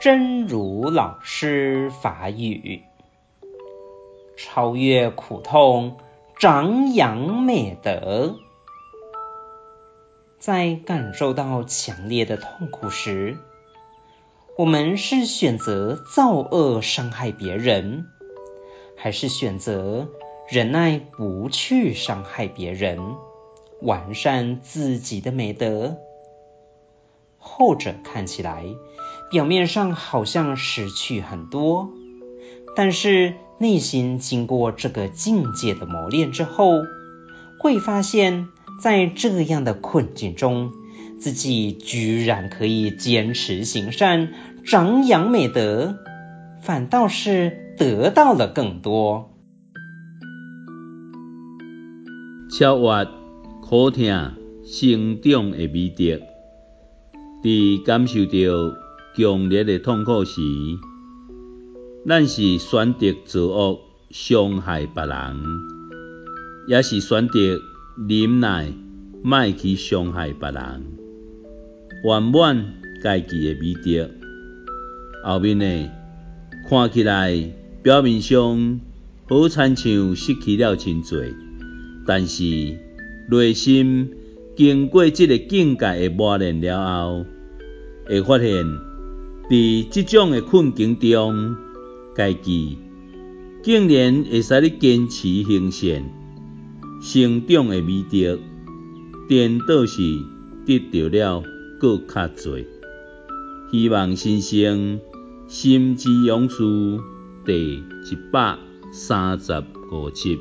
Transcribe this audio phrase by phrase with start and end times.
[0.00, 2.84] 真如老师法语，
[4.34, 5.98] 超越苦痛，
[6.38, 8.36] 长养美德。
[10.38, 13.36] 在感受到强烈的痛苦时，
[14.56, 18.06] 我们是选择造恶伤害别人，
[18.96, 20.08] 还是选择
[20.48, 23.16] 忍耐不去伤害别人，
[23.82, 25.98] 完善自己的美德？
[27.38, 28.64] 后者看起来
[29.30, 31.90] 表面上好像失去很多，
[32.74, 36.82] 但是内心经过这个境界的磨练之后，
[37.60, 38.48] 会发现，
[38.82, 40.72] 在这样的困境中，
[41.20, 44.32] 自己居然可以坚持行善，
[44.64, 45.94] 长养美德，
[46.60, 49.30] 反倒是得到了更多。
[52.50, 53.08] 超越
[53.62, 54.02] 苦痛
[54.64, 56.26] 成长的美德。
[57.42, 57.48] 在
[57.86, 58.32] 感受到
[59.14, 60.40] 强烈的痛苦时，
[62.06, 63.80] 咱是选择作恶
[64.10, 65.36] 伤害别人，
[66.68, 67.38] 也是选择
[68.08, 68.72] 忍耐，
[69.22, 70.84] 莫去伤害别人，
[72.04, 74.08] 圆满家己的美德。
[75.24, 75.90] 后面呢，
[76.68, 77.52] 看起来
[77.82, 78.80] 表面上
[79.28, 81.16] 好亲像失去了真济，
[82.06, 82.44] 但是
[83.28, 84.10] 内心。
[84.56, 87.24] 经过即个境界的磨练了后，
[88.06, 88.66] 会发现，
[89.50, 89.56] 在
[89.90, 91.56] 这种的困境中，
[92.14, 92.78] 家己
[93.64, 96.04] 竟然会使你坚持行善，
[97.02, 98.38] 成长的美德，
[99.28, 100.00] 颠倒是
[100.64, 101.42] 得到了
[101.80, 102.60] 更较多。
[103.72, 105.00] 希望新生
[105.48, 106.62] 心之勇士
[107.44, 108.56] 第一百
[108.92, 109.52] 三十
[109.90, 110.38] 五集。